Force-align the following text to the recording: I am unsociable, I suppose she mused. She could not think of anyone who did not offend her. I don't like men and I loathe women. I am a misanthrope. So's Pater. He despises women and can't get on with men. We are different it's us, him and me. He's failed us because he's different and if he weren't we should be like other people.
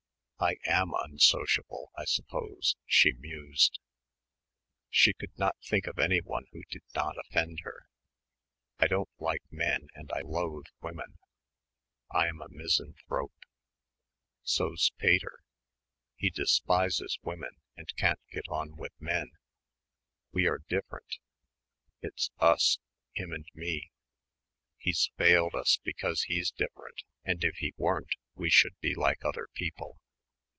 I 0.43 0.55
am 0.65 0.91
unsociable, 0.95 1.91
I 1.95 2.05
suppose 2.05 2.75
she 2.87 3.11
mused. 3.13 3.77
She 4.89 5.13
could 5.13 5.37
not 5.37 5.55
think 5.63 5.85
of 5.85 5.99
anyone 5.99 6.45
who 6.51 6.63
did 6.67 6.81
not 6.95 7.15
offend 7.19 7.59
her. 7.61 7.85
I 8.79 8.87
don't 8.87 9.11
like 9.19 9.43
men 9.51 9.89
and 9.93 10.11
I 10.11 10.21
loathe 10.21 10.65
women. 10.81 11.19
I 12.09 12.27
am 12.27 12.41
a 12.41 12.49
misanthrope. 12.49 13.37
So's 14.41 14.89
Pater. 14.97 15.43
He 16.15 16.31
despises 16.31 17.19
women 17.21 17.61
and 17.77 17.95
can't 17.95 18.21
get 18.31 18.49
on 18.49 18.75
with 18.77 18.93
men. 18.99 19.29
We 20.31 20.47
are 20.47 20.61
different 20.67 21.19
it's 22.01 22.31
us, 22.39 22.79
him 23.13 23.31
and 23.31 23.45
me. 23.53 23.91
He's 24.79 25.11
failed 25.19 25.53
us 25.53 25.77
because 25.83 26.23
he's 26.23 26.49
different 26.49 27.03
and 27.23 27.43
if 27.43 27.57
he 27.57 27.75
weren't 27.77 28.15
we 28.33 28.49
should 28.49 28.75
be 28.79 28.95
like 28.95 29.23
other 29.23 29.47
people. 29.53 29.99